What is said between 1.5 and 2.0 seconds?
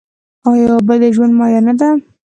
نه ده؟